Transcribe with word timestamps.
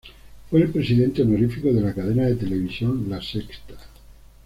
Fue 0.49 0.63
el 0.63 0.69
presidente 0.71 1.21
honorífico 1.21 1.71
de 1.71 1.79
la 1.79 1.93
cadena 1.93 2.25
de 2.25 2.33
televisión 2.33 3.07
La 3.07 3.21
Sexta. 3.21 3.75